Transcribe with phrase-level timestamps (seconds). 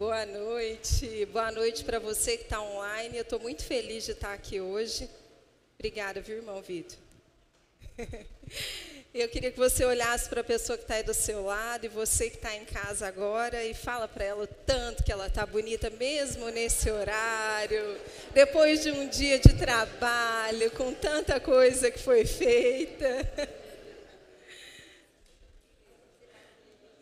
[0.00, 3.18] Boa noite, boa noite para você que está online.
[3.18, 5.06] Eu estou muito feliz de estar aqui hoje.
[5.78, 6.96] Obrigada, viu, irmão Vitor?
[9.12, 11.88] Eu queria que você olhasse para a pessoa que está aí do seu lado e
[11.90, 15.44] você que está em casa agora e fala para ela o tanto que ela está
[15.44, 18.00] bonita, mesmo nesse horário,
[18.32, 23.30] depois de um dia de trabalho, com tanta coisa que foi feita.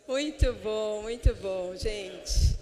[0.08, 2.57] Muito bom, muito bom, gente.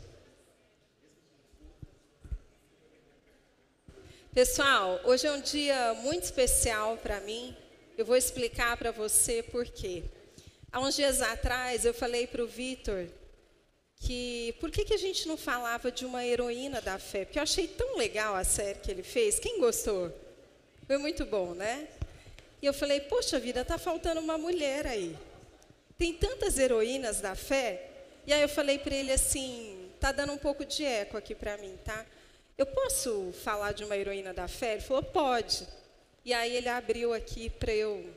[4.36, 7.56] Pessoal, hoje é um dia muito especial para mim.
[7.96, 10.02] Eu vou explicar para você por quê.
[10.70, 13.06] Há uns dias atrás eu falei para o Vitor
[13.98, 17.24] que por que, que a gente não falava de uma heroína da fé?
[17.24, 19.38] Porque eu achei tão legal a série que ele fez.
[19.38, 20.12] Quem gostou?
[20.86, 21.88] Foi muito bom, né?
[22.60, 25.16] E eu falei, poxa vida, tá faltando uma mulher aí.
[25.96, 27.88] Tem tantas heroínas da fé.
[28.26, 31.56] E aí eu falei para ele assim, tá dando um pouco de eco aqui para
[31.56, 32.04] mim, tá?
[32.56, 34.74] Eu posso falar de uma heroína da fé?
[34.74, 35.66] Ele falou, pode.
[36.24, 38.12] E aí ele abriu aqui para eu,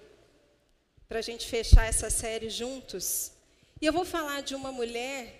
[1.08, 3.32] para a gente fechar essa série juntos.
[3.82, 5.40] E eu vou falar de uma mulher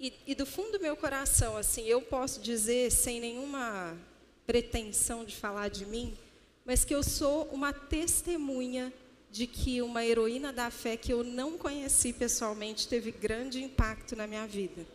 [0.00, 3.98] e, e, do fundo do meu coração, assim, eu posso dizer sem nenhuma
[4.46, 6.16] pretensão de falar de mim,
[6.64, 8.92] mas que eu sou uma testemunha
[9.28, 14.26] de que uma heroína da fé que eu não conheci pessoalmente teve grande impacto na
[14.26, 14.86] minha vida.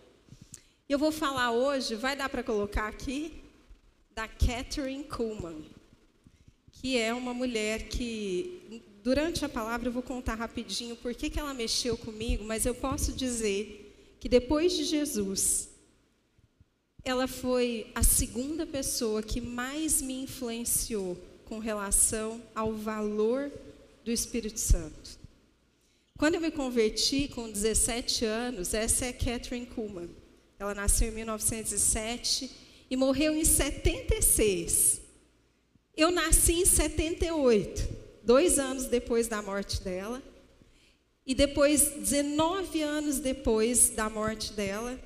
[0.87, 3.43] Eu vou falar hoje, vai dar para colocar aqui,
[4.13, 5.63] da Catherine Kuhlman
[6.73, 11.53] que é uma mulher que, durante a palavra, eu vou contar rapidinho por que, ela
[11.53, 15.69] mexeu comigo, mas eu posso dizer que depois de Jesus,
[17.01, 23.49] ela foi a segunda pessoa que mais me influenciou com relação ao valor
[24.03, 25.17] do Espírito Santo.
[26.17, 30.09] Quando eu me converti com 17 anos, essa é Catherine Kuhlman.
[30.63, 32.49] Ela nasceu em 1907
[32.89, 35.01] e morreu em 76.
[35.93, 37.85] Eu nasci em 78,
[38.23, 40.23] dois anos depois da morte dela.
[41.27, 44.97] E depois, 19 anos depois da morte dela,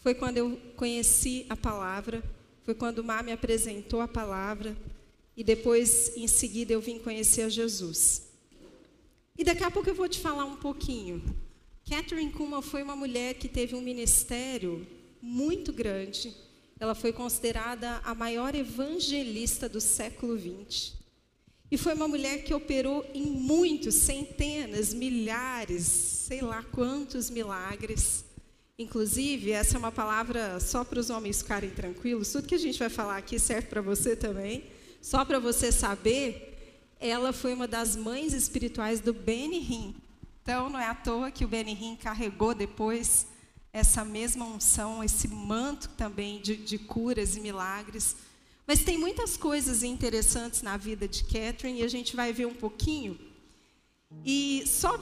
[0.00, 2.22] foi quando eu conheci a palavra,
[2.62, 4.76] foi quando o Mar me apresentou a palavra,
[5.34, 8.24] e depois, em seguida, eu vim conhecer a Jesus.
[9.38, 11.22] E daqui a pouco eu vou te falar um pouquinho.
[11.88, 14.86] Catherine Kuhlman foi uma mulher que teve um ministério
[15.20, 16.34] muito grande,
[16.80, 20.94] ela foi considerada a maior evangelista do século XX.
[21.70, 28.24] E foi uma mulher que operou em muitos, centenas, milhares, sei lá quantos milagres.
[28.78, 32.32] Inclusive, essa é uma palavra só para os homens ficarem tranquilos.
[32.32, 34.64] Tudo que a gente vai falar aqui serve para você também.
[35.00, 40.03] Só para você saber, ela foi uma das mães espirituais do Benny Hinn.
[40.44, 43.26] Então, não é à toa que o Benny Hinn carregou depois
[43.72, 48.14] essa mesma unção, esse manto também de, de curas e milagres.
[48.66, 52.52] Mas tem muitas coisas interessantes na vida de Catherine e a gente vai ver um
[52.52, 53.18] pouquinho.
[54.22, 54.98] E só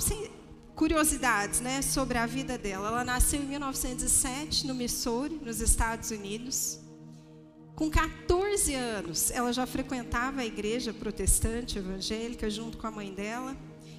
[0.76, 2.86] curiosidades né, sobre a vida dela.
[2.86, 6.78] Ela nasceu em 1907 no Missouri, nos Estados Unidos.
[7.74, 13.56] Com 14 anos, ela já frequentava a igreja protestante evangélica junto com a mãe dela.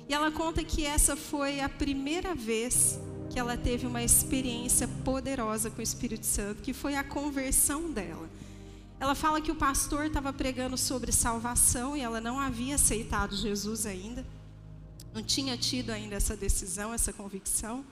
[0.07, 2.99] E ela conta que essa foi a primeira vez
[3.29, 8.29] que ela teve uma experiência poderosa com o Espírito Santo, que foi a conversão dela.
[8.99, 13.85] Ela fala que o pastor estava pregando sobre salvação e ela não havia aceitado Jesus
[13.85, 14.25] ainda,
[15.13, 17.83] não tinha tido ainda essa decisão, essa convicção.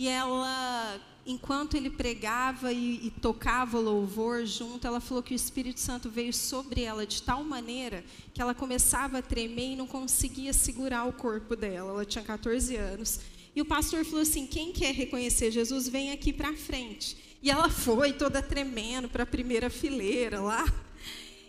[0.00, 5.36] E ela, enquanto ele pregava e, e tocava o louvor junto, ela falou que o
[5.36, 8.02] Espírito Santo veio sobre ela de tal maneira
[8.32, 11.90] que ela começava a tremer e não conseguia segurar o corpo dela.
[11.90, 13.20] Ela tinha 14 anos.
[13.54, 17.18] E o pastor falou assim: quem quer reconhecer Jesus, vem aqui para frente.
[17.42, 20.64] E ela foi toda tremendo para a primeira fileira lá.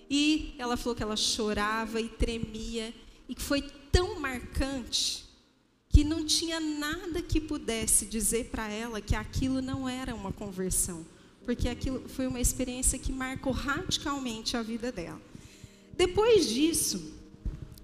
[0.09, 2.93] E ela falou que ela chorava e tremia
[3.29, 3.61] e que foi
[3.93, 5.30] tão marcante
[5.91, 11.05] que não tinha nada que pudesse dizer para ela que aquilo não era uma conversão,
[11.43, 15.21] porque aquilo foi uma experiência que marcou radicalmente a vida dela.
[15.97, 17.13] Depois disso,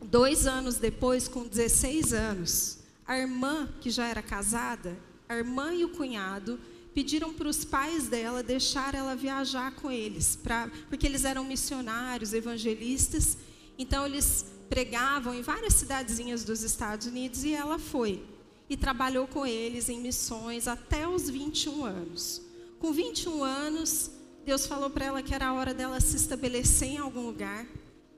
[0.01, 4.97] dois anos depois, com 16 anos, a irmã, que já era casada,
[5.27, 6.57] a irmã e o cunhado
[6.93, 12.33] pediram para os pais dela deixar ela viajar com eles, pra, porque eles eram missionários,
[12.33, 13.37] evangelistas,
[13.77, 18.23] então eles pregavam em várias cidadezinhas dos Estados Unidos e ela foi
[18.69, 22.41] e trabalhou com eles em missões até os 21 anos.
[22.79, 24.11] Com 21 anos,
[24.45, 27.65] Deus falou para ela que era a hora dela se estabelecer em algum lugar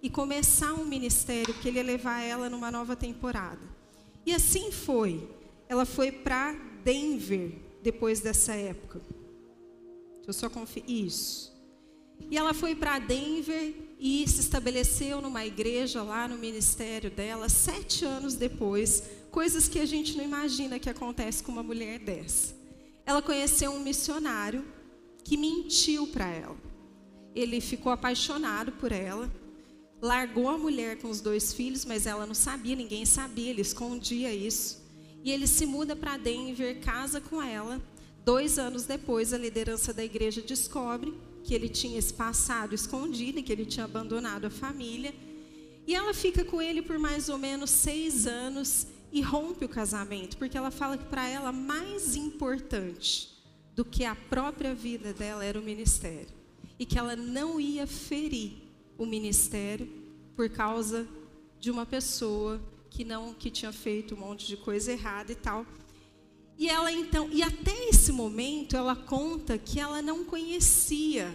[0.02, 3.62] e começar um ministério que ele ia levar ela numa nova temporada.
[4.26, 5.30] E assim foi.
[5.68, 6.54] Ela foi para
[6.84, 9.02] Denver depois dessa época.
[10.26, 10.84] Eu só confio.
[10.88, 11.54] Isso.
[12.30, 18.06] E ela foi para Denver e se estabeleceu numa igreja lá no ministério dela, sete
[18.06, 22.56] anos depois, coisas que a gente não imagina que acontece com uma mulher dessa.
[23.06, 24.66] Ela conheceu um missionário
[25.22, 26.56] que mentiu para ela.
[27.36, 29.30] Ele ficou apaixonado por ela,
[30.02, 34.34] largou a mulher com os dois filhos, mas ela não sabia, ninguém sabia, ele escondia
[34.34, 34.82] isso.
[35.26, 37.82] E ele se muda para Denver, casa com ela.
[38.24, 41.14] Dois anos depois, a liderança da igreja descobre
[41.44, 45.14] que ele tinha esse passado escondido, que ele tinha abandonado a família.
[45.88, 50.38] E ela fica com ele por mais ou menos seis anos e rompe o casamento,
[50.38, 53.30] porque ela fala que para ela mais importante
[53.76, 56.28] do que a própria vida dela era o ministério.
[56.78, 58.54] E que ela não ia ferir
[58.98, 59.90] o ministério
[60.36, 61.08] por causa
[61.60, 65.66] de uma pessoa que não que tinha feito um monte de coisa errada e tal.
[66.60, 71.34] E ela então, e até esse momento ela conta que ela não conhecia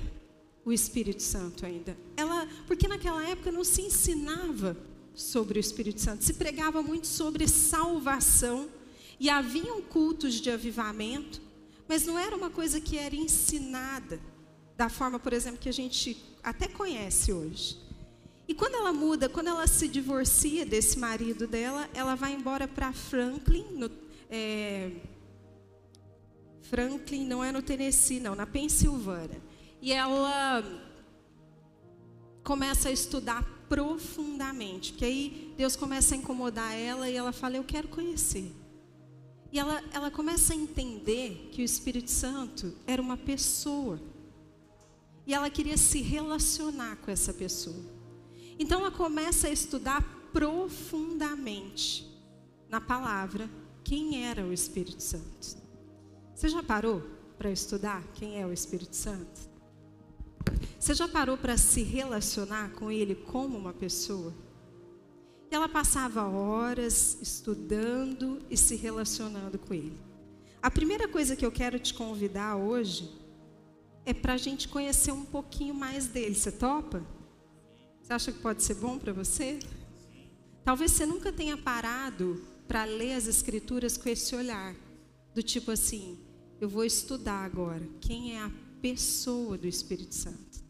[0.62, 1.97] o Espírito Santo ainda.
[2.15, 4.76] Ela, porque naquela época não se ensinava
[5.15, 8.69] sobre o Espírito Santo, se pregava muito sobre salvação
[9.19, 11.41] e haviam cultos de avivamento,
[11.88, 14.20] mas não era uma coisa que era ensinada
[14.77, 17.79] da forma, por exemplo, que a gente até conhece hoje.
[18.47, 22.93] E quando ela muda, quando ela se divorcia desse marido dela, ela vai embora para
[22.93, 23.91] Franklin, no,
[24.29, 24.91] é,
[26.75, 29.41] Franklin não é no Tennessee, não, na Pensilvânia.
[29.81, 30.61] E ela
[32.43, 37.62] começa a estudar profundamente, porque aí Deus começa a incomodar ela e ela fala: Eu
[37.62, 38.53] quero conhecer.
[39.53, 44.00] E ela, ela começa a entender que o Espírito Santo era uma pessoa.
[45.25, 47.85] E ela queria se relacionar com essa pessoa.
[48.59, 52.05] Então ela começa a estudar profundamente
[52.69, 53.49] na palavra
[53.85, 55.63] quem era o Espírito Santo.
[56.34, 57.00] Você já parou
[57.38, 59.40] para estudar quem é o Espírito Santo?
[60.78, 64.34] Você já parou para se relacionar com ele como uma pessoa?
[65.50, 69.98] E ela passava horas estudando e se relacionando com ele.
[70.60, 73.10] A primeira coisa que eu quero te convidar hoje
[74.04, 76.34] é para a gente conhecer um pouquinho mais dele.
[76.34, 77.06] Você topa?
[78.02, 79.60] Você acha que pode ser bom para você?
[80.64, 84.75] Talvez você nunca tenha parado para ler as Escrituras com esse olhar,
[85.34, 86.19] do tipo assim:
[86.64, 88.50] eu vou estudar agora quem é a
[88.81, 90.64] pessoa do Espírito Santo.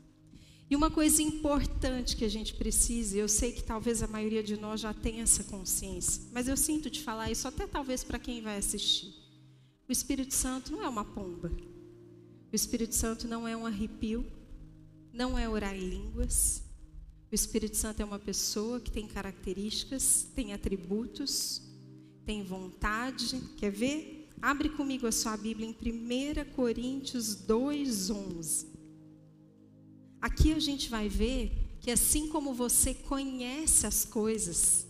[0.69, 4.57] E uma coisa importante que a gente precisa, eu sei que talvez a maioria de
[4.57, 8.43] nós já tenha essa consciência, mas eu sinto de falar isso até talvez para quem
[8.43, 9.15] vai assistir.
[9.89, 11.53] O Espírito Santo não é uma pomba.
[12.53, 14.27] O Espírito Santo não é um arrepio,
[15.13, 16.65] não é orar em línguas.
[17.31, 21.63] O Espírito Santo é uma pessoa que tem características, tem atributos,
[22.25, 23.41] tem vontade.
[23.57, 24.14] Quer ver?
[24.41, 28.67] Abre comigo a sua Bíblia em 1 Coríntios 2:11.
[30.21, 34.87] Aqui a gente vai ver que assim como você conhece as coisas,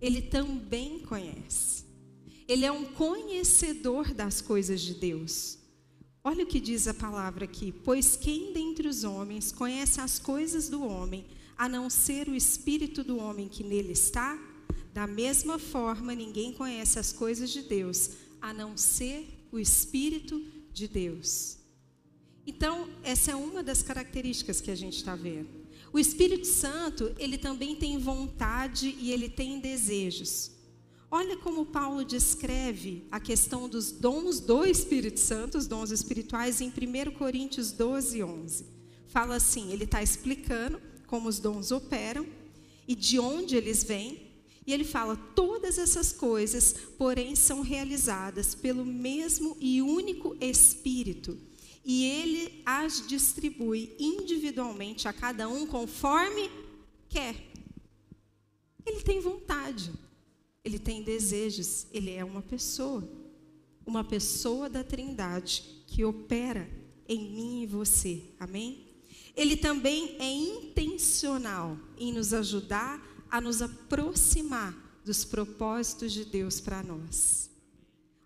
[0.00, 1.84] ele também conhece.
[2.46, 5.58] Ele é um conhecedor das coisas de Deus.
[6.24, 10.68] Olha o que diz a palavra aqui: Pois quem dentre os homens conhece as coisas
[10.68, 14.38] do homem, a não ser o espírito do homem que nele está?
[14.94, 20.40] Da mesma forma, ninguém conhece as coisas de Deus, a não ser o Espírito
[20.72, 21.58] de Deus.
[22.46, 25.48] Então, essa é uma das características que a gente está vendo.
[25.92, 30.50] O Espírito Santo, ele também tem vontade e ele tem desejos.
[31.10, 36.68] Olha como Paulo descreve a questão dos dons do Espírito Santo, os dons espirituais, em
[36.68, 38.66] 1 Coríntios 12, 11.
[39.06, 42.26] Fala assim: ele está explicando como os dons operam
[42.86, 44.27] e de onde eles vêm,
[44.68, 51.38] e ele fala: todas essas coisas, porém, são realizadas pelo mesmo e único Espírito,
[51.82, 56.50] e ele as distribui individualmente a cada um conforme
[57.08, 57.34] quer.
[58.84, 59.90] Ele tem vontade,
[60.62, 63.10] ele tem desejos, ele é uma pessoa,
[63.86, 66.68] uma pessoa da Trindade que opera
[67.08, 68.22] em mim e você.
[68.38, 68.86] Amém?
[69.34, 76.82] Ele também é intencional em nos ajudar a nos aproximar dos propósitos de Deus para
[76.82, 77.50] nós.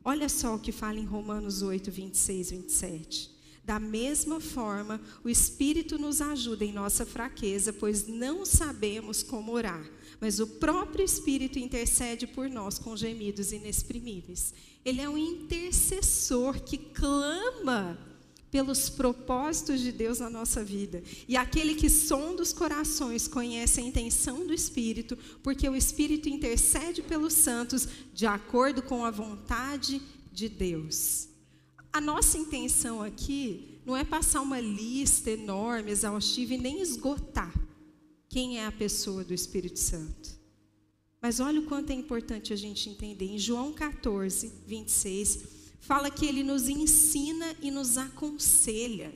[0.04, 3.32] Olha só o que fala em Romanos 8, 26 e 27.
[3.64, 9.88] Da mesma forma, o Espírito nos ajuda em nossa fraqueza, pois não sabemos como orar,
[10.20, 14.52] mas o próprio Espírito intercede por nós com gemidos inexprimíveis.
[14.84, 17.96] Ele é um intercessor que clama
[18.52, 21.02] pelos propósitos de Deus na nossa vida.
[21.26, 27.00] E aquele que sonda os corações conhece a intenção do Espírito, porque o Espírito intercede
[27.00, 31.28] pelos santos de acordo com a vontade de Deus.
[31.90, 37.52] A nossa intenção aqui não é passar uma lista enorme, exaustiva e nem esgotar
[38.28, 40.30] quem é a pessoa do Espírito Santo.
[41.22, 43.26] Mas olha o quanto é importante a gente entender.
[43.26, 49.12] Em João 14, 26, fala que ele nos ensina e nos aconselha.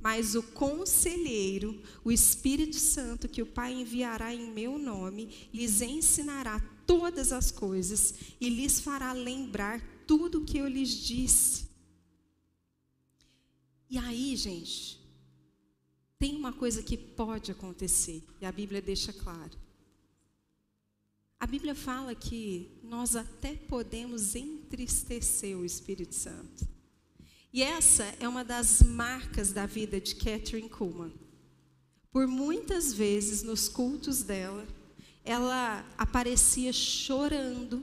[0.00, 6.60] Mas o conselheiro, o Espírito Santo, que o Pai enviará em meu nome, lhes ensinará
[6.86, 11.68] todas as coisas e lhes fará lembrar tudo o que eu lhes disse.
[13.90, 14.98] E aí, gente,
[16.18, 19.67] tem uma coisa que pode acontecer, e a Bíblia deixa claro.
[21.40, 26.66] A Bíblia fala que nós até podemos entristecer o Espírito Santo.
[27.52, 31.12] E essa é uma das marcas da vida de Catherine Kuhlman.
[32.10, 34.66] Por muitas vezes nos cultos dela,
[35.24, 37.82] ela aparecia chorando,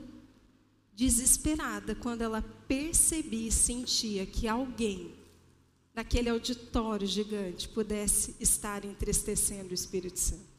[0.94, 5.14] desesperada, quando ela percebia e sentia que alguém
[5.94, 10.55] naquele auditório gigante pudesse estar entristecendo o Espírito Santo.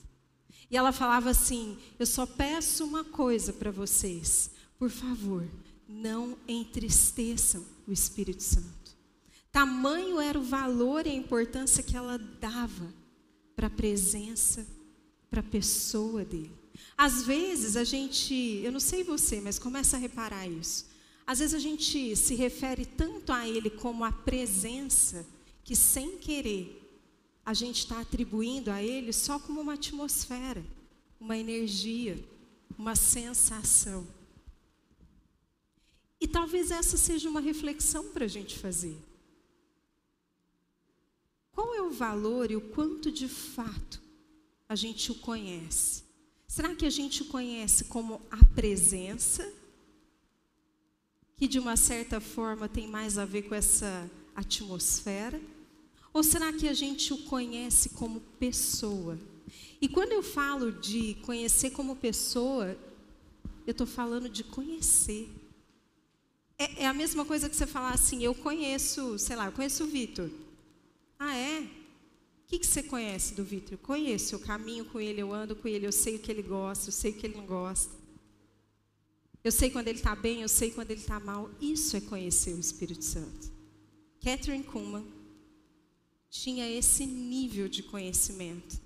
[0.69, 5.47] E ela falava assim: Eu só peço uma coisa para vocês, por favor,
[5.87, 8.97] não entristeçam o Espírito Santo.
[9.51, 12.93] Tamanho era o valor e a importância que ela dava
[13.55, 14.67] para a presença,
[15.29, 16.51] para a pessoa dele.
[16.97, 18.33] Às vezes a gente,
[18.63, 20.85] eu não sei você, mas começa a reparar isso.
[21.25, 25.25] Às vezes a gente se refere tanto a ele como a presença,
[25.63, 26.76] que sem querer
[27.47, 30.61] a gente está atribuindo a ele só como uma atmosfera,
[31.17, 32.21] uma energia,
[32.77, 34.05] uma sensação.
[36.19, 38.97] E talvez essa seja uma reflexão para a gente fazer.
[41.53, 44.01] Qual é o valor e o quanto de fato
[44.67, 46.03] a gente o conhece?
[46.49, 49.49] Será que a gente o conhece como a presença?
[51.37, 55.39] Que de uma certa forma tem mais a ver com essa atmosfera?
[56.17, 59.19] Ou será que a gente o conhece como pessoa?
[59.79, 62.75] E quando eu falo de conhecer como pessoa,
[63.67, 65.29] eu estou falando de conhecer.
[66.57, 69.83] É, é, a mesma coisa que você falar assim, eu conheço, sei lá, eu conheço
[69.83, 70.27] o Vitor.
[71.19, 71.59] Ah, é?
[71.59, 73.77] O que, que você conhece do Vitor?
[73.77, 76.87] Conheço, eu caminho com ele, eu ando com ele, eu sei o que ele gosta,
[76.87, 77.93] eu sei o que ele não gosta.
[79.43, 81.47] Eu sei quando ele está bem, eu sei quando ele está mal.
[81.61, 83.55] Isso é conhecer o Espírito Santo.
[84.19, 85.16] Catherine Kuhlman
[86.29, 88.79] tinha esse nível de conhecimento.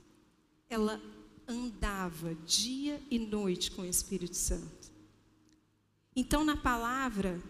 [0.69, 1.01] Ela
[1.47, 4.91] andava dia e noite com o Espírito Santo.
[6.15, 7.41] Então, na palavra,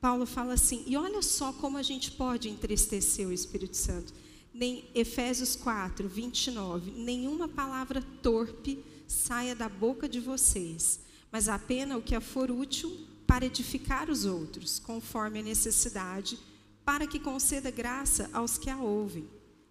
[0.00, 4.12] Paulo fala assim: e olha só como a gente pode entristecer o Espírito Santo.
[4.52, 6.92] Nem, Efésios 4, 29.
[6.92, 13.46] Nenhuma palavra torpe saia da boca de vocês, mas apenas o que for útil para
[13.46, 16.38] edificar os outros, conforme a necessidade
[16.84, 19.28] para que conceda graça aos que a ouvem.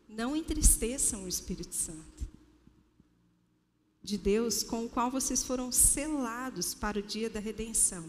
[0.07, 2.13] Não entristeçam o Espírito Santo
[4.03, 8.03] de Deus, com o qual vocês foram selados para o dia da redenção.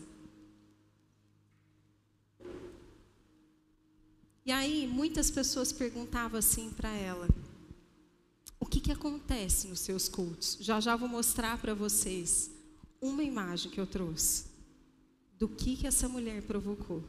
[4.45, 7.29] E aí, muitas pessoas perguntavam assim para ela:
[8.59, 10.59] o que, que acontece nos seus cultos?
[10.61, 12.51] Já já vou mostrar para vocês
[13.01, 14.47] uma imagem que eu trouxe
[15.39, 17.05] do que, que essa mulher provocou.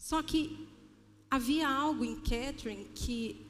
[0.00, 0.66] Só que
[1.30, 3.46] havia algo em Catherine que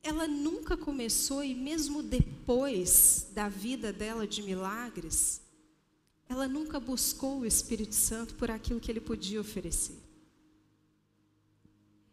[0.00, 5.42] ela nunca começou, e mesmo depois da vida dela de milagres,
[6.28, 9.98] ela nunca buscou o Espírito Santo por aquilo que ele podia oferecer.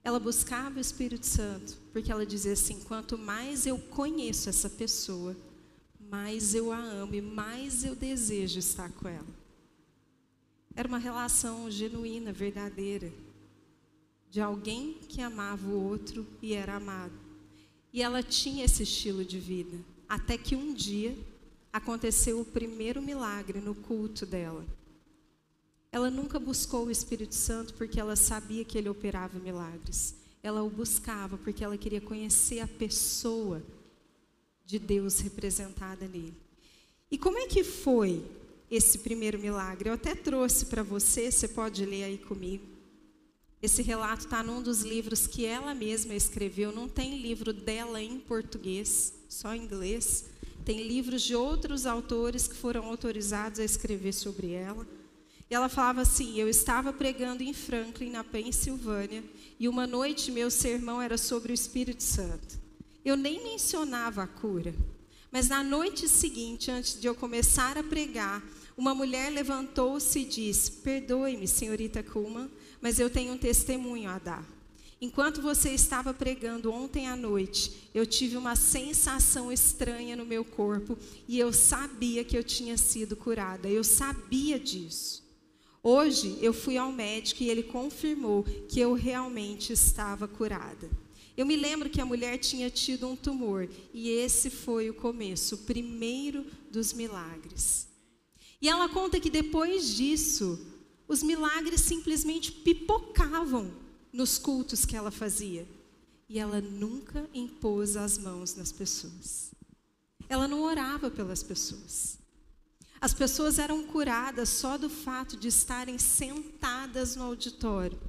[0.04, 5.38] Ela buscava o Espírito Santo porque ela dizia assim: quanto mais eu conheço essa pessoa,
[6.00, 9.41] mais eu a amo e mais eu desejo estar com ela.
[10.76, 13.12] Era uma relação genuína, verdadeira,
[14.30, 17.14] de alguém que amava o outro e era amado.
[17.94, 21.18] E ela tinha esse estilo de vida, até que um dia
[21.74, 24.66] aconteceu o primeiro milagre no culto dela.
[25.92, 30.16] Ela nunca buscou o Espírito Santo porque ela sabia que ele operava milagres.
[30.42, 33.62] Ela o buscava porque ela queria conhecer a pessoa
[34.66, 36.34] de Deus representada nele.
[37.12, 38.26] E como é que foi
[38.72, 39.90] esse primeiro milagre.
[39.90, 42.66] Eu até trouxe para você, você pode ler aí comigo.
[43.62, 46.72] Esse relato está num dos livros que ela mesma escreveu.
[46.72, 50.26] Não tem livro dela em português, só em inglês.
[50.66, 54.88] Tem livros de outros autores que foram autorizados a escrever sobre ela.
[55.50, 59.24] E ela falava assim: Eu estava pregando em Franklin, na Pensilvânia,
[59.60, 62.60] e uma noite meu sermão era sobre o Espírito Santo.
[63.04, 64.74] Eu nem mencionava a cura,
[65.32, 68.44] mas na noite seguinte, antes de eu começar a pregar,
[68.78, 72.50] uma mulher levantou-se e disse: Perdoe-me, senhorita Kuhlman,
[72.82, 74.62] mas eu tenho um testemunho a dar.
[75.04, 80.96] Enquanto você estava pregando ontem à noite, eu tive uma sensação estranha no meu corpo
[81.28, 83.68] e eu sabia que eu tinha sido curada.
[83.68, 85.24] Eu sabia disso.
[85.82, 90.88] Hoje eu fui ao médico e ele confirmou que eu realmente estava curada.
[91.36, 95.56] Eu me lembro que a mulher tinha tido um tumor e esse foi o começo,
[95.56, 97.91] o primeiro dos milagres.
[98.62, 100.60] E ela conta que depois disso,
[101.08, 103.74] os milagres simplesmente pipocavam
[104.14, 105.68] nos cultos que ela fazia.
[106.30, 109.52] E ela nunca impôs as mãos nas pessoas.
[110.30, 112.18] Ela não orava pelas pessoas.
[113.02, 118.00] As pessoas eram curadas só do fato de estarem sentadas no auditório.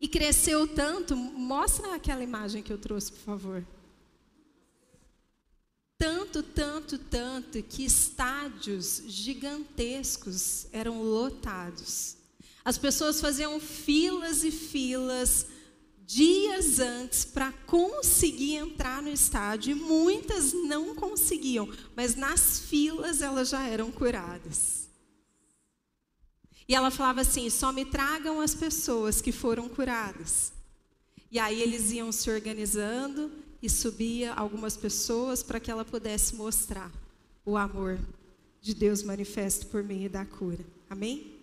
[0.00, 3.66] E cresceu tanto, mostra aquela imagem que eu trouxe, por favor.
[6.04, 12.18] Tanto, tanto, tanto que estádios gigantescos eram lotados.
[12.62, 15.46] As pessoas faziam filas e filas
[16.04, 23.48] dias antes para conseguir entrar no estádio e muitas não conseguiam, mas nas filas elas
[23.48, 24.90] já eram curadas.
[26.68, 30.52] E ela falava assim: só me tragam as pessoas que foram curadas.
[31.30, 36.92] E aí eles iam se organizando e subia algumas pessoas para que ela pudesse mostrar
[37.46, 37.98] o amor
[38.60, 40.62] de Deus manifesto por meio da cura.
[40.90, 41.40] Amém?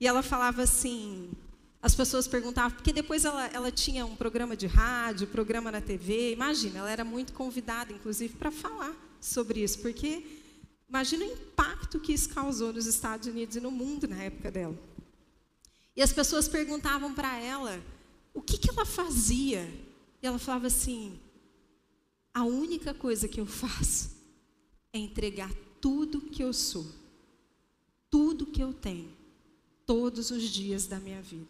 [0.00, 1.30] E ela falava assim,
[1.82, 6.32] as pessoas perguntavam, porque depois ela, ela tinha um programa de rádio, programa na TV,
[6.32, 10.24] imagina, ela era muito convidada, inclusive, para falar sobre isso, porque
[10.88, 14.78] imagina o impacto que isso causou nos Estados Unidos e no mundo na época dela.
[15.94, 17.82] E as pessoas perguntavam para ela
[18.32, 19.68] o que, que ela fazia.
[20.22, 21.18] E ela falava assim:
[22.32, 24.10] a única coisa que eu faço
[24.92, 26.86] é entregar tudo que eu sou,
[28.10, 29.16] tudo que eu tenho,
[29.86, 31.48] todos os dias da minha vida.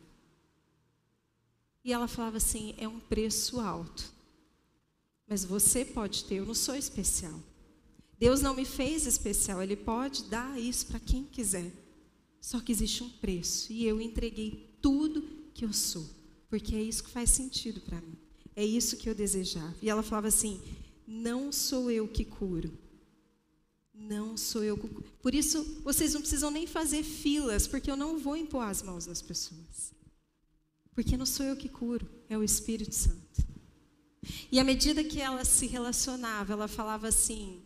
[1.85, 4.13] E ela falava assim: é um preço alto.
[5.27, 7.39] Mas você pode ter, eu não sou especial.
[8.19, 11.71] Deus não me fez especial, Ele pode dar isso para quem quiser.
[12.41, 13.73] Só que existe um preço.
[13.73, 15.23] E eu entreguei tudo
[15.55, 16.09] que eu sou.
[16.49, 18.17] Porque é isso que faz sentido para mim.
[18.59, 19.77] É isso que eu desejava.
[19.81, 20.61] E ela falava assim:
[21.07, 22.77] não sou eu que curo,
[23.95, 24.77] não sou eu.
[25.23, 29.07] Por isso, vocês não precisam nem fazer filas, porque eu não vou impor as mãos
[29.07, 29.95] nas pessoas.
[30.93, 33.47] Porque não sou eu que curo, é o Espírito Santo.
[34.51, 37.63] E à medida que ela se relacionava, ela falava assim: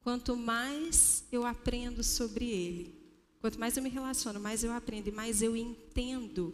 [0.00, 3.00] quanto mais eu aprendo sobre Ele,
[3.40, 6.52] quanto mais eu me relaciono, mais eu aprendo e mais eu entendo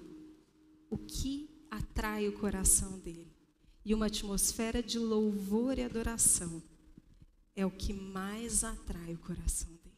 [0.91, 3.34] o que atrai o coração dele.
[3.85, 6.63] E uma atmosfera de louvor e adoração
[7.55, 9.97] é o que mais atrai o coração dele.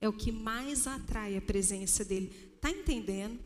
[0.00, 2.52] É o que mais atrai a presença dele.
[2.54, 3.38] Está entendendo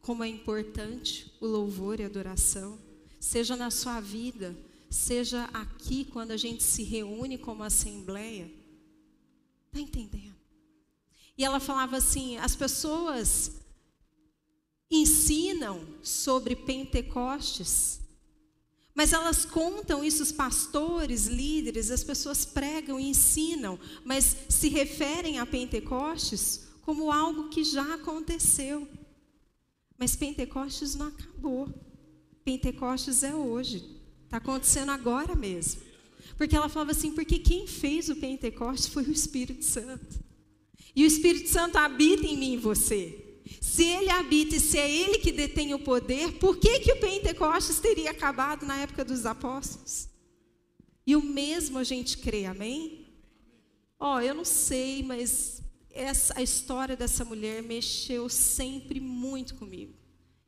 [0.00, 2.78] como é importante o louvor e adoração?
[3.18, 4.54] Seja na sua vida,
[4.90, 8.52] seja aqui quando a gente se reúne como assembleia.
[9.66, 10.36] Está entendendo?
[11.36, 13.60] E ela falava assim: as pessoas
[14.90, 18.03] ensinam sobre Pentecostes
[18.94, 25.38] mas elas contam isso, os pastores, líderes, as pessoas pregam e ensinam, mas se referem
[25.38, 28.86] a Pentecostes como algo que já aconteceu.
[29.98, 31.68] Mas Pentecostes não acabou.
[32.44, 33.84] Pentecostes é hoje.
[34.24, 35.82] Está acontecendo agora mesmo.
[36.36, 40.22] Porque ela falava assim, porque quem fez o Pentecostes foi o Espírito Santo.
[40.94, 43.23] E o Espírito Santo habita em mim e você.
[43.60, 47.00] Se ele habita e se é ele que detém o poder, por que, que o
[47.00, 50.08] Pentecostes teria acabado na época dos apóstolos?
[51.06, 53.06] E o mesmo a gente crê, amém?
[53.98, 59.94] Ó, oh, eu não sei, mas essa, a história dessa mulher mexeu sempre muito comigo.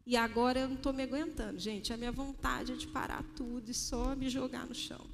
[0.07, 1.93] E agora eu não estou me aguentando, gente.
[1.93, 5.05] A minha vontade é de parar tudo e só me jogar no chão.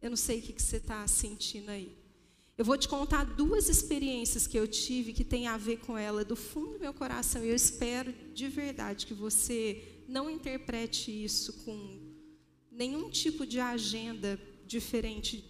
[0.00, 1.96] Eu não sei o que, que você está sentindo aí.
[2.58, 6.24] Eu vou te contar duas experiências que eu tive que tem a ver com ela
[6.24, 7.44] do fundo do meu coração.
[7.44, 12.00] E eu espero de verdade que você não interprete isso com
[12.70, 15.44] nenhum tipo de agenda diferente,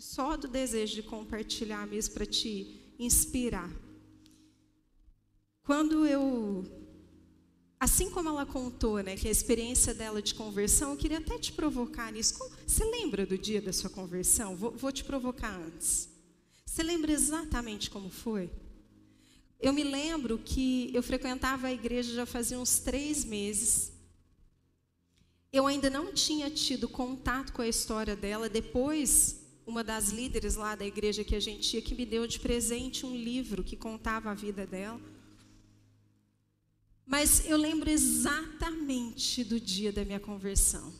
[0.00, 3.70] só do desejo de compartilhar mesmo para te inspirar.
[5.62, 6.64] Quando eu
[7.78, 11.52] assim como ela contou, né, que a experiência dela de conversão, eu queria até te
[11.52, 12.34] provocar nisso.
[12.66, 14.56] Você lembra do dia da sua conversão?
[14.56, 16.17] Vou, vou te provocar antes.
[16.68, 18.50] Você lembra exatamente como foi?
[19.58, 23.90] Eu me lembro que eu frequentava a igreja já fazia uns três meses.
[25.50, 28.48] Eu ainda não tinha tido contato com a história dela.
[28.50, 32.38] Depois, uma das líderes lá da igreja que a gente ia, que me deu de
[32.38, 35.00] presente um livro que contava a vida dela.
[37.04, 40.92] Mas eu lembro exatamente do dia da minha conversão.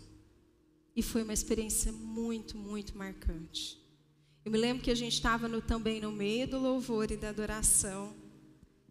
[0.97, 3.79] E foi uma experiência muito, muito marcante.
[4.49, 8.15] Eu me lembro que a gente estava também no meio do louvor e da adoração.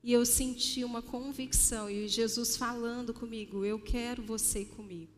[0.04, 5.12] E eu senti uma convicção, e Jesus falando comigo: Eu quero você comigo.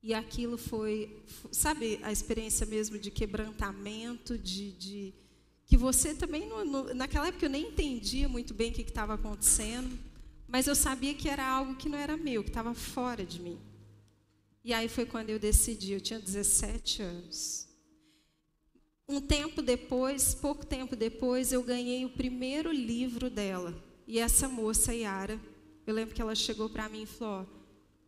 [0.00, 5.14] E aquilo foi, sabe, a experiência mesmo de quebrantamento, de, de
[5.64, 9.14] que você também, no, no, naquela época eu nem entendia muito bem o que estava
[9.14, 9.98] acontecendo,
[10.46, 13.58] mas eu sabia que era algo que não era meu, que estava fora de mim.
[14.62, 17.65] E aí foi quando eu decidi, eu tinha 17 anos.
[19.08, 23.72] Um tempo depois, pouco tempo depois, eu ganhei o primeiro livro dela.
[24.04, 25.40] E essa moça, Yara,
[25.86, 27.46] eu lembro que ela chegou para mim e falou: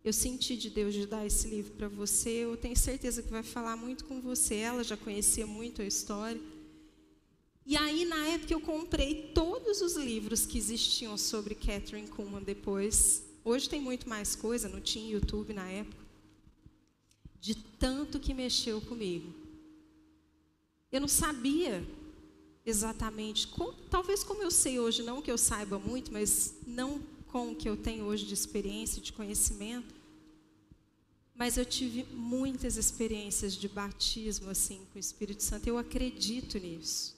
[0.04, 3.44] Eu senti de Deus de dar esse livro para você, eu tenho certeza que vai
[3.44, 4.56] falar muito com você.
[4.56, 6.40] Ela já conhecia muito a história.
[7.64, 13.22] E aí, na época, eu comprei todos os livros que existiam sobre Catherine Kuhlman depois.
[13.44, 16.04] Hoje tem muito mais coisa, não tinha YouTube na época.
[17.40, 19.32] De tanto que mexeu comigo.
[20.90, 21.86] Eu não sabia
[22.64, 23.48] exatamente,
[23.90, 27.68] talvez como eu sei hoje, não que eu saiba muito, mas não com o que
[27.68, 29.94] eu tenho hoje de experiência, de conhecimento.
[31.34, 35.68] Mas eu tive muitas experiências de batismo assim com o Espírito Santo.
[35.68, 37.16] Eu acredito nisso.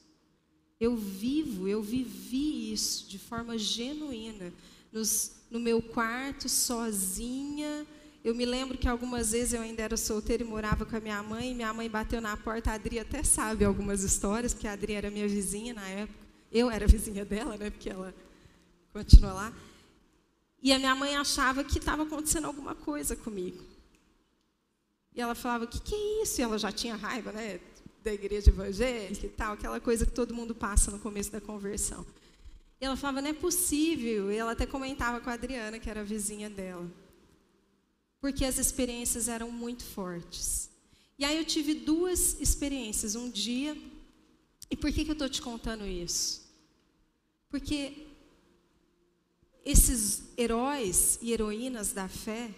[0.78, 4.52] Eu vivo, eu vivi isso de forma genuína.
[4.92, 7.86] Nos, no meu quarto, sozinha.
[8.22, 11.22] Eu me lembro que algumas vezes eu ainda era solteira e morava com a minha
[11.22, 11.54] mãe.
[11.54, 12.70] Minha mãe bateu na porta.
[12.70, 16.18] A Adri até sabe algumas histórias, porque a Adri era minha vizinha na época.
[16.52, 17.70] Eu era vizinha dela, né?
[17.70, 18.14] Porque ela
[18.92, 19.52] continua lá.
[20.62, 23.64] E a minha mãe achava que estava acontecendo alguma coisa comigo.
[25.14, 26.40] E ela falava: O que, que é isso?
[26.40, 27.58] E ela já tinha raiva, né?
[28.02, 32.04] da igreja evangélica e tal, aquela coisa que todo mundo passa no começo da conversão.
[32.80, 34.32] E ela falava, não é possível.
[34.32, 36.86] E ela até comentava com a Adriana, que era a vizinha dela.
[38.20, 40.70] Porque as experiências eram muito fortes.
[41.18, 43.14] E aí eu tive duas experiências.
[43.14, 43.76] Um dia.
[44.70, 46.42] E por que, que eu estou te contando isso?
[47.48, 48.06] Porque
[49.64, 52.54] esses heróis e heroínas da fé,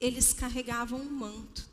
[0.00, 1.68] eles carregavam um manto.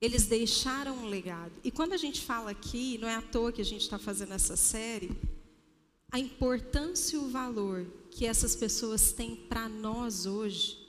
[0.00, 1.52] Eles deixaram um legado.
[1.62, 4.34] E quando a gente fala aqui, não é à toa que a gente está fazendo
[4.34, 5.10] essa série,
[6.10, 10.83] a importância e o valor que essas pessoas têm para nós hoje,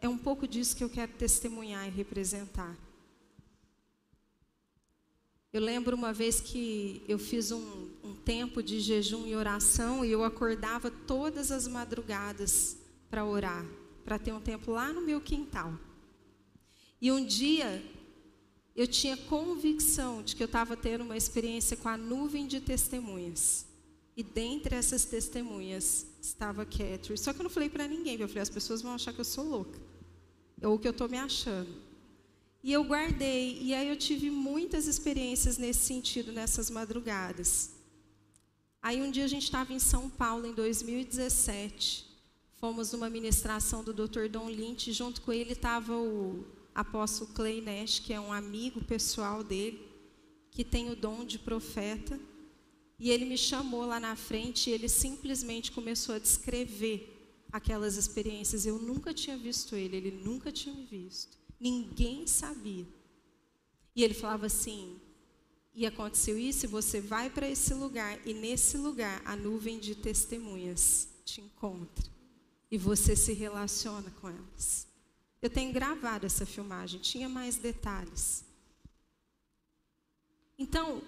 [0.00, 2.76] é um pouco disso que eu quero testemunhar e representar.
[5.52, 10.10] Eu lembro uma vez que eu fiz um, um tempo de jejum e oração e
[10.10, 12.76] eu acordava todas as madrugadas
[13.10, 13.66] para orar,
[14.04, 15.74] para ter um tempo lá no meu quintal.
[17.00, 17.82] E um dia
[18.76, 23.66] eu tinha convicção de que eu estava tendo uma experiência com a nuvem de testemunhas.
[24.16, 27.18] E dentre essas testemunhas estava Catherine.
[27.18, 29.24] Só que eu não falei para ninguém, eu falei, as pessoas vão achar que eu
[29.24, 29.89] sou louca.
[30.62, 31.90] Ou que eu estou me achando.
[32.62, 37.70] E eu guardei, e aí eu tive muitas experiências nesse sentido, nessas madrugadas.
[38.82, 42.06] Aí um dia a gente estava em São Paulo, em 2017.
[42.54, 44.28] Fomos numa ministração do Dr.
[44.28, 46.44] Don Lynch, junto com ele estava o
[46.74, 49.80] apóstolo Clay Nash, que é um amigo pessoal dele,
[50.50, 52.20] que tem o dom de profeta.
[52.98, 57.19] E ele me chamou lá na frente e ele simplesmente começou a descrever
[57.52, 58.66] aquelas experiências.
[58.66, 61.38] Eu nunca tinha visto ele, ele nunca tinha me visto.
[61.58, 62.86] Ninguém sabia.
[63.94, 65.00] E ele falava assim:
[65.74, 71.08] e aconteceu isso, você vai para esse lugar, e nesse lugar a nuvem de testemunhas
[71.24, 72.10] te encontra.
[72.70, 74.86] E você se relaciona com elas.
[75.40, 78.44] Eu tenho gravado essa filmagem, tinha mais detalhes.
[80.58, 81.02] Então,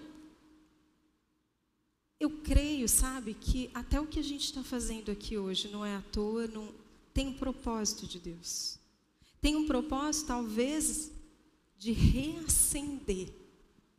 [2.23, 5.95] eu creio, sabe, que até o que a gente está fazendo aqui hoje não é
[5.95, 6.69] à toa, não,
[7.13, 8.79] tem um propósito de Deus.
[9.41, 11.11] Tem um propósito, talvez,
[11.77, 13.29] de reacender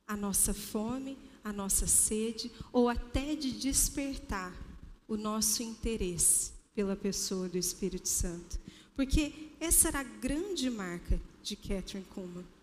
[0.07, 4.55] a nossa fome, a nossa sede, ou até de despertar
[5.07, 8.59] o nosso interesse pela pessoa do Espírito Santo.
[8.97, 12.54] Porque essa era a grande marca de Catherine Kuhlman.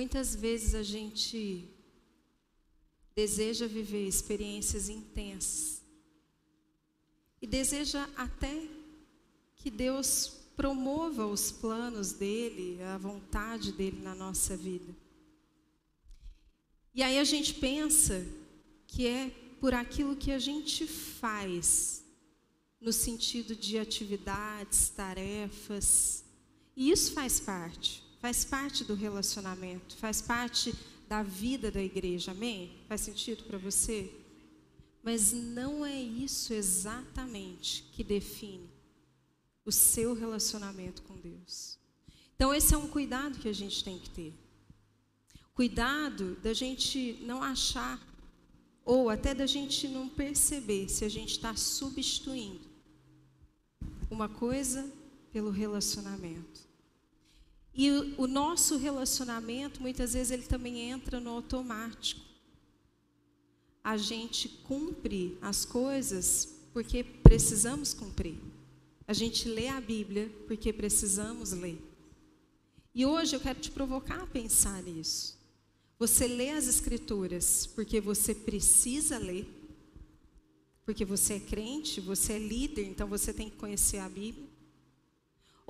[0.00, 1.68] Muitas vezes a gente
[3.14, 5.82] deseja viver experiências intensas
[7.42, 8.66] e deseja até
[9.56, 14.96] que Deus promova os planos dele, a vontade dele na nossa vida.
[16.94, 18.26] E aí a gente pensa
[18.86, 19.28] que é
[19.60, 22.02] por aquilo que a gente faz
[22.80, 26.24] no sentido de atividades, tarefas.
[26.74, 30.74] E isso faz parte, faz parte do relacionamento, faz parte
[31.08, 32.76] da vida da igreja, amém?
[32.86, 34.12] Faz sentido para você?
[35.02, 38.70] Mas não é isso exatamente que define
[39.64, 41.78] o seu relacionamento com Deus.
[42.36, 44.34] Então, esse é um cuidado que a gente tem que ter.
[45.54, 48.00] Cuidado da gente não achar,
[48.84, 52.68] ou até da gente não perceber se a gente está substituindo
[54.10, 54.90] uma coisa
[55.32, 56.69] pelo relacionamento.
[57.82, 62.20] E o, nosso relacionamento, muitas vezes, ele também entra no automático.
[63.82, 68.36] A gente cumpre as coisas porque precisamos cumprir.
[69.08, 71.80] A gente lê a Bíblia porque precisamos ler.
[72.94, 75.38] E hoje eu quero te provocar a pensar nisso.
[75.98, 79.48] Você lê as Escrituras porque você precisa ler,
[80.84, 84.49] porque você é crente, você é líder, então você tem que conhecer a Bíblia.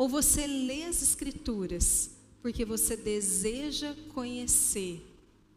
[0.01, 5.07] Ou você lê as Escrituras porque você deseja conhecer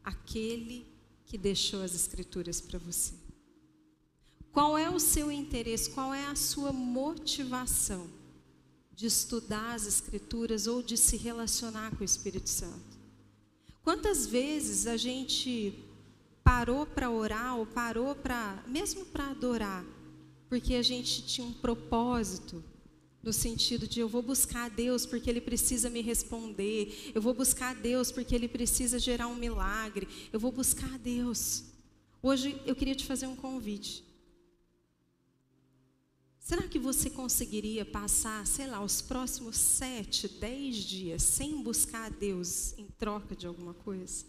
[0.03, 0.86] aquele
[1.25, 3.13] que deixou as Escrituras para você.
[4.51, 5.91] Qual é o seu interesse?
[5.91, 8.06] Qual é a sua motivação?
[8.95, 12.97] de estudar as Escrituras ou de se relacionar com o Espírito Santo.
[13.82, 15.73] Quantas vezes a gente
[16.43, 19.84] parou para orar ou parou para, mesmo para adorar,
[20.47, 22.63] porque a gente tinha um propósito,
[23.23, 27.33] no sentido de eu vou buscar a Deus porque Ele precisa me responder, eu vou
[27.33, 31.63] buscar a Deus porque Ele precisa gerar um milagre, eu vou buscar a Deus.
[32.21, 34.03] Hoje eu queria te fazer um convite.
[36.38, 42.09] Será que você conseguiria passar, sei lá, os próximos sete, dez dias sem buscar a
[42.09, 44.25] Deus em troca de alguma coisa?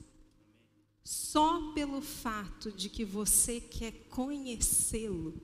[1.03, 5.35] Só pelo fato de que você quer conhecê-lo,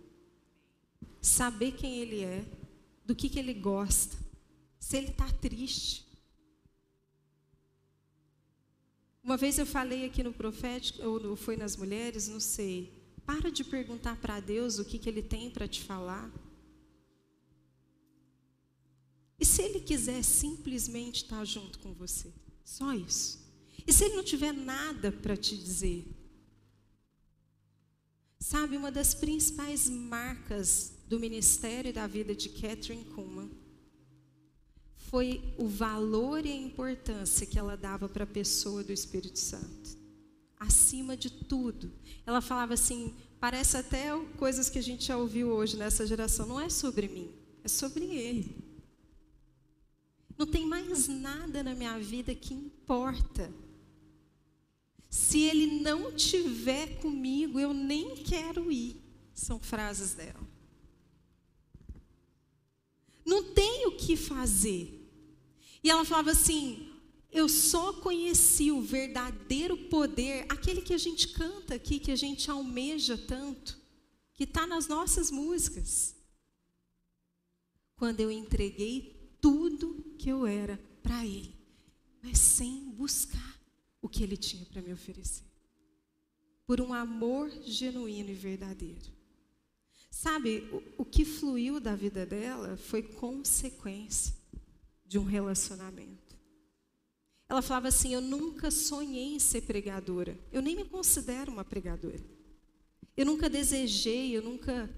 [1.20, 2.46] saber quem ele é,
[3.11, 4.16] do que, que ele gosta,
[4.79, 6.07] se ele está triste.
[9.20, 13.03] Uma vez eu falei aqui no profético, ou foi nas mulheres, não sei.
[13.27, 16.31] Para de perguntar para Deus o que, que ele tem para te falar.
[19.40, 22.33] E se ele quiser simplesmente estar junto com você?
[22.64, 23.40] Só isso.
[23.85, 26.07] E se ele não tiver nada para te dizer?
[28.38, 33.51] Sabe, uma das principais marcas do ministério e da vida de Catherine Kuhlman
[34.96, 39.99] foi o valor e a importância que ela dava para a pessoa do Espírito Santo.
[40.57, 41.90] Acima de tudo.
[42.25, 46.61] Ela falava assim, parece até coisas que a gente já ouviu hoje nessa geração, não
[46.61, 47.29] é sobre mim,
[47.64, 48.57] é sobre ele.
[50.38, 53.53] Não tem mais nada na minha vida que importa.
[55.09, 58.94] Se ele não tiver comigo, eu nem quero ir.
[59.35, 60.49] São frases dela.
[63.30, 65.08] Não tem o que fazer.
[65.84, 66.92] E ela falava assim:
[67.30, 72.50] eu só conheci o verdadeiro poder, aquele que a gente canta aqui, que a gente
[72.50, 73.78] almeja tanto,
[74.34, 76.16] que está nas nossas músicas.
[77.94, 81.54] Quando eu entreguei tudo que eu era para Ele,
[82.20, 83.60] mas sem buscar
[84.02, 85.44] o que Ele tinha para me oferecer.
[86.66, 89.19] Por um amor genuíno e verdadeiro.
[90.11, 94.35] Sabe, o, o que fluiu da vida dela foi consequência
[95.07, 96.37] de um relacionamento.
[97.49, 100.38] Ela falava assim: Eu nunca sonhei em ser pregadora.
[100.53, 102.20] Eu nem me considero uma pregadora.
[103.16, 104.88] Eu nunca desejei, eu nunca,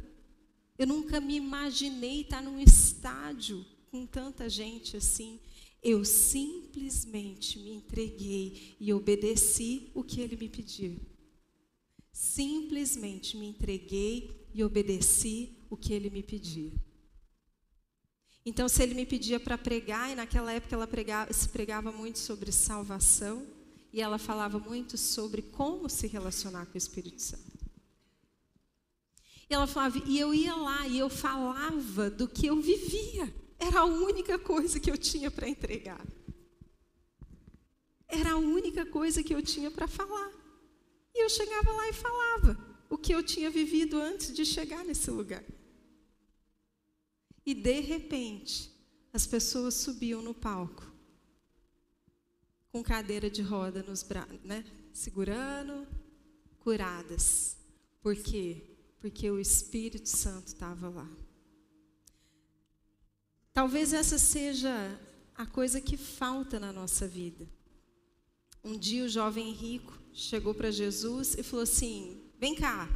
[0.79, 5.41] eu nunca me imaginei estar num estádio com tanta gente assim.
[5.83, 11.01] Eu simplesmente me entreguei e obedeci o que ele me pediu.
[12.13, 16.73] Simplesmente me entreguei e obedeci o que ele me pediu.
[18.45, 22.19] Então, se ele me pedia para pregar, e naquela época ela pregava, se pregava muito
[22.19, 23.47] sobre salvação,
[23.93, 27.53] e ela falava muito sobre como se relacionar com o Espírito Santo.
[29.49, 33.33] E ela falava, e eu ia lá e eu falava do que eu vivia.
[33.59, 36.05] Era a única coisa que eu tinha para entregar.
[38.09, 40.33] Era a única coisa que eu tinha para falar.
[41.15, 45.11] E eu chegava lá e falava o que eu tinha vivido antes de chegar nesse
[45.11, 45.43] lugar.
[47.45, 48.71] E de repente,
[49.15, 50.93] as pessoas subiam no palco
[52.71, 54.63] com cadeira de roda nos braços, né?
[54.93, 55.89] Segurando,
[56.59, 57.57] curadas.
[58.03, 58.63] Por quê?
[59.01, 61.11] Porque o Espírito Santo estava lá.
[63.55, 65.01] Talvez essa seja
[65.35, 67.49] a coisa que falta na nossa vida.
[68.63, 72.89] Um dia o jovem rico chegou para Jesus e falou assim: Vem cá,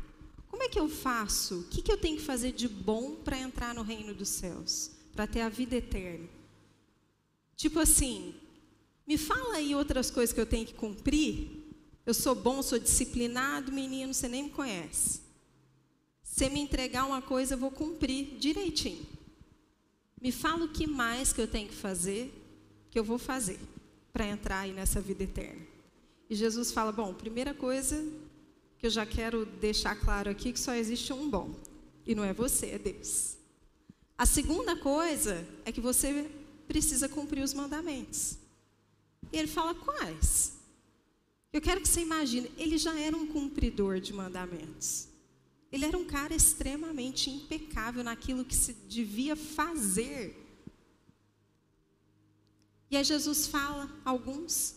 [0.49, 1.61] Como é que eu faço?
[1.61, 4.91] O que, que eu tenho que fazer de bom para entrar no reino dos céus?
[5.15, 6.29] Para ter a vida eterna?
[7.55, 8.35] Tipo assim,
[9.07, 11.63] me fala aí outras coisas que eu tenho que cumprir.
[12.05, 15.21] Eu sou bom, sou disciplinado, menino, você nem me conhece.
[16.25, 19.07] Se me entregar uma coisa, eu vou cumprir direitinho.
[20.21, 22.33] Me fala o que mais que eu tenho que fazer,
[22.91, 23.61] que eu vou fazer
[24.13, 25.65] para entrar aí nessa vida eterna.
[26.29, 28.26] E Jesus fala: Bom, primeira coisa
[28.79, 31.55] que eu já quero deixar claro aqui que só existe um bom,
[32.07, 33.37] e não é você, é Deus.
[34.19, 36.31] A segunda coisa é que você
[36.67, 38.39] precisa cumprir os mandamentos.
[39.33, 40.55] E ele fala quais?
[41.53, 45.09] Eu quero que você imagine, ele já era um cumpridor de mandamentos.
[45.71, 50.43] Ele era um cara extremamente impecável naquilo que se devia fazer.
[52.91, 54.77] E aí Jesus fala alguns,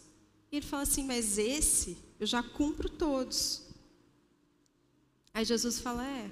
[0.52, 3.69] e ele fala assim: Mas esse eu já cumpro todos.
[5.34, 6.30] Aí Jesus fala: É,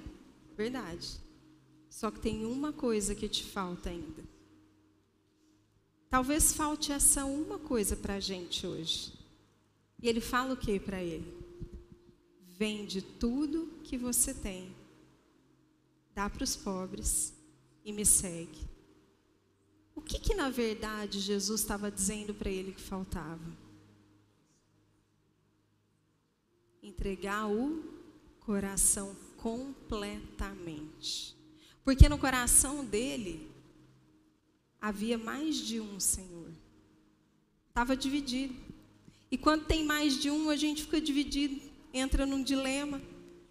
[0.56, 1.20] verdade.
[1.88, 4.22] Só que tem uma coisa que te falta ainda.
[6.08, 9.12] Talvez falte essa uma coisa para a gente hoje.
[10.00, 11.36] E ele fala o que para ele?
[12.56, 14.74] Vende tudo que você tem,
[16.14, 17.32] dá para os pobres
[17.84, 18.66] e me segue.
[19.94, 23.56] O que, que na verdade Jesus estava dizendo para ele que faltava?
[26.82, 27.97] Entregar o
[28.48, 31.36] coração completamente.
[31.84, 33.46] Porque no coração dele
[34.80, 36.50] havia mais de um Senhor.
[37.68, 38.56] Estava dividido.
[39.30, 41.60] E quando tem mais de um, a gente fica dividido,
[41.92, 43.02] entra num dilema.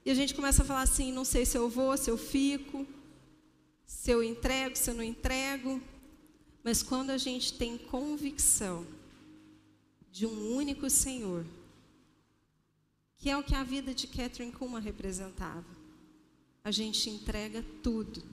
[0.03, 2.83] E a gente começa a falar assim: não sei se eu vou, se eu fico,
[3.85, 5.79] se eu entrego, se eu não entrego.
[6.63, 8.83] Mas quando a gente tem convicção
[10.11, 11.45] de um único Senhor,
[13.17, 15.65] que é o que a vida de Catherine Kuma representava,
[16.63, 18.23] a gente entrega tudo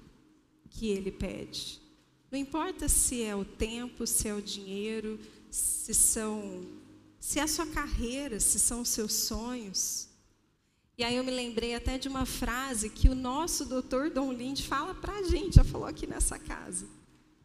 [0.68, 1.80] que ele pede.
[2.30, 5.18] Não importa se é o tempo, se é o dinheiro,
[5.50, 6.66] se são
[7.18, 10.08] se é a sua carreira, se são os seus sonhos.
[10.98, 14.60] E aí eu me lembrei até de uma frase que o nosso doutor Dom Lind
[14.60, 16.86] fala para a gente, já falou aqui nessa casa.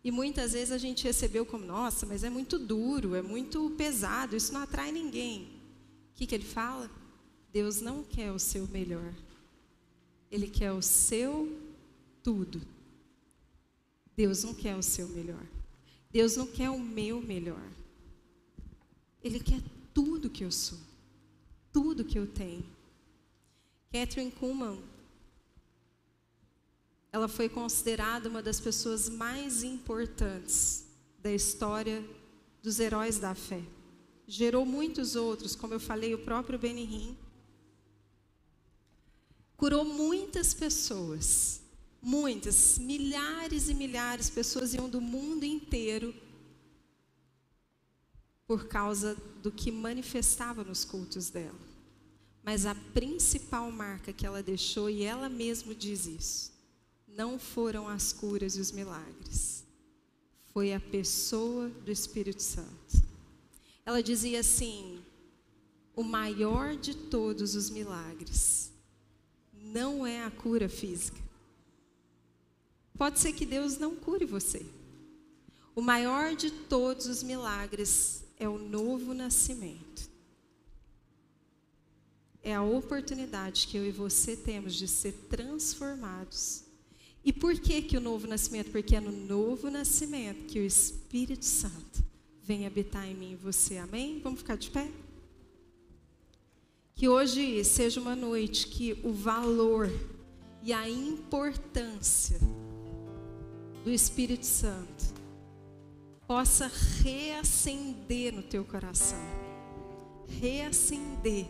[0.03, 4.35] E muitas vezes a gente recebeu como, nossa, mas é muito duro, é muito pesado,
[4.35, 5.43] isso não atrai ninguém.
[6.11, 6.91] O que, que ele fala?
[7.51, 9.13] Deus não quer o seu melhor.
[10.31, 11.59] Ele quer o seu
[12.23, 12.61] tudo.
[14.15, 15.43] Deus não quer o seu melhor.
[16.11, 17.61] Deus não quer o meu melhor.
[19.23, 19.61] Ele quer
[19.93, 20.77] tudo que eu sou,
[21.73, 22.65] tudo que eu tenho.
[23.91, 24.79] Catherine Kuhlman,
[27.11, 30.85] ela foi considerada uma das pessoas mais importantes
[31.21, 32.05] da história
[32.61, 33.61] dos heróis da fé.
[34.27, 37.17] Gerou muitos outros, como eu falei, o próprio Benihim.
[39.59, 41.59] Curou muitas pessoas
[42.01, 46.13] muitas, milhares e milhares de pessoas iam do mundo inteiro
[48.47, 51.69] por causa do que manifestava nos cultos dela.
[52.43, 56.51] Mas a principal marca que ela deixou, e ela mesma diz isso,
[57.07, 59.63] não foram as curas e os milagres,
[60.51, 63.03] foi a pessoa do Espírito Santo.
[63.85, 64.99] Ela dizia assim:
[65.95, 68.71] o maior de todos os milagres
[69.71, 71.29] não é a cura física,
[72.99, 74.65] Pode ser que Deus não cure você.
[75.73, 80.09] O maior de todos os milagres é o novo nascimento.
[82.43, 86.65] É a oportunidade que eu e você temos de ser transformados.
[87.23, 88.69] E por que que o novo nascimento?
[88.69, 92.03] Porque é no novo nascimento que o Espírito Santo
[92.43, 93.77] vem habitar em mim e você.
[93.77, 94.19] Amém?
[94.21, 94.91] Vamos ficar de pé?
[96.99, 99.89] Que hoje seja uma noite que o valor
[100.61, 102.37] e a importância
[103.85, 105.05] do Espírito Santo
[106.27, 106.69] possa
[107.01, 109.17] reacender no teu coração.
[110.27, 111.47] Reacender.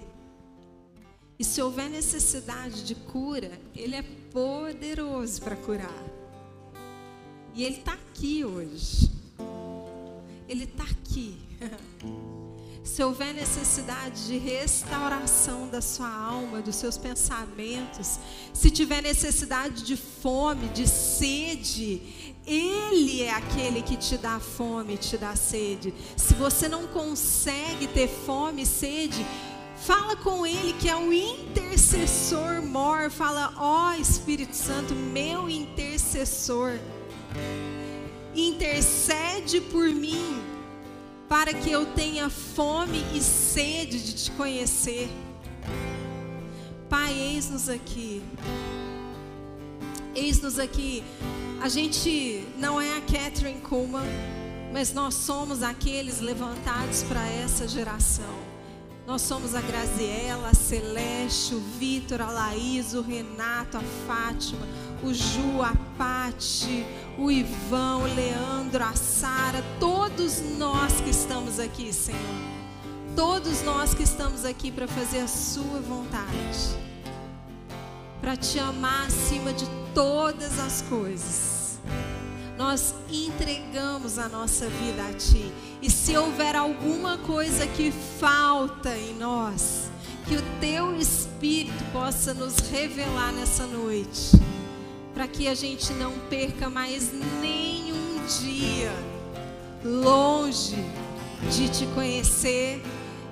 [1.39, 6.05] E se houver necessidade de cura, Ele é poderoso para curar.
[7.55, 9.09] E Ele está aqui hoje.
[10.47, 11.39] Ele está aqui.
[12.83, 18.19] Se houver necessidade de restauração da sua alma, dos seus pensamentos,
[18.53, 22.01] se tiver necessidade de fome, de sede,
[22.47, 25.93] Ele é aquele que te dá fome, te dá sede.
[26.15, 29.25] Se você não consegue ter fome e sede,
[29.81, 33.09] Fala com Ele que é o intercessor mor.
[33.09, 36.77] Fala, ó oh, Espírito Santo, meu intercessor,
[38.35, 40.58] intercede por mim
[41.29, 45.07] para que eu tenha fome e sede de te conhecer.
[46.89, 48.23] Pai, eis-nos aqui.
[50.15, 51.03] Eis-nos aqui.
[51.61, 54.07] A gente não é a Catherine Kuhlman,
[54.73, 58.49] mas nós somos aqueles levantados para essa geração.
[59.05, 64.67] Nós somos a Graziela, a Celeste, o Vitor, a Laís, o Renato, a Fátima,
[65.03, 66.85] o Ju, a Pati,
[67.19, 72.19] o Ivan, o Leandro, a Sara, todos nós que estamos aqui, Senhor.
[73.15, 76.77] Todos nós que estamos aqui para fazer a Sua vontade,
[78.21, 81.79] para te amar acima de todas as coisas.
[82.57, 85.51] Nós entregamos a nossa vida a Ti.
[85.81, 89.89] E se houver alguma coisa que falta em nós,
[90.27, 94.48] que o Teu Espírito possa nos revelar nessa noite
[95.19, 97.11] para que a gente não perca mais
[97.41, 98.89] nenhum dia
[99.83, 100.77] longe
[101.51, 102.81] de te conhecer,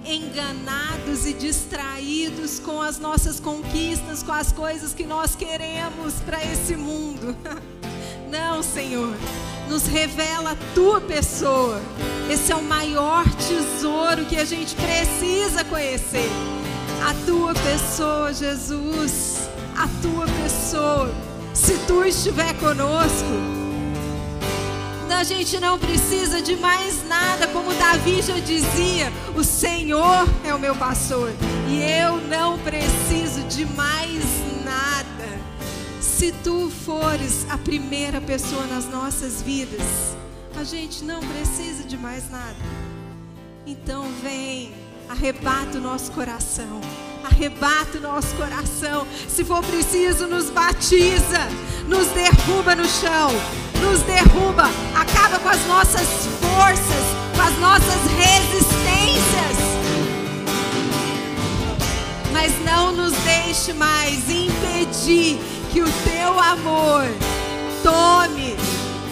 [0.03, 6.75] enganados e distraídos com as nossas conquistas, com as coisas que nós queremos para esse
[6.75, 7.33] mundo.
[8.29, 9.15] Não, Senhor,
[9.69, 11.81] nos revela a tua pessoa.
[12.29, 16.29] Esse é o maior tesouro que a gente precisa conhecer.
[17.07, 23.57] A tua pessoa, Jesus, a tua pessoa se tu estiver conosco.
[25.09, 30.59] A gente não precisa de mais nada, como Davi já dizia: o Senhor é o
[30.59, 31.33] meu pastor
[31.67, 34.23] e eu não preciso de mais
[34.63, 35.39] nada.
[35.99, 40.15] Se tu fores a primeira pessoa nas nossas vidas,
[40.55, 42.55] a gente não precisa de mais nada.
[43.65, 44.71] Então vem,
[45.09, 46.79] arrebata o nosso coração
[47.27, 49.05] arrebata o nosso coração.
[49.27, 51.47] Se for preciso, nos batiza,
[51.87, 53.31] nos derruba no chão,
[53.81, 56.07] nos derruba, acaba com as nossas
[56.41, 57.05] forças,
[57.35, 59.57] com as nossas resistências.
[62.31, 65.39] Mas não nos deixe mais impedir
[65.71, 67.05] que o teu amor
[67.83, 68.55] tome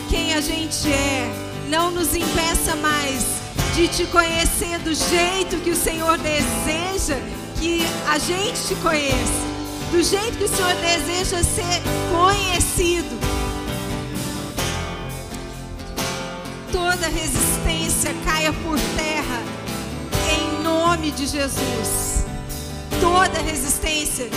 [0.09, 1.31] quem a gente é.
[1.69, 3.25] Não nos impeça mais
[3.73, 7.17] de te conhecer do jeito que o Senhor deseja
[7.59, 9.45] que a gente te conheça,
[9.91, 11.81] do jeito que o Senhor deseja ser
[12.11, 13.17] conhecido.
[16.71, 19.41] Toda resistência caia por terra,
[20.31, 22.25] em nome de Jesus.
[22.99, 24.29] Toda resistência.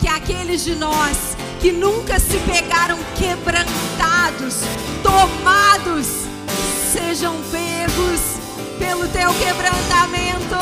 [0.00, 4.56] Que aqueles de nós que nunca se pegaram quebrantados,
[5.02, 6.06] tomados,
[6.92, 8.33] sejam pegos
[8.84, 10.58] pelo teu quebrantamento.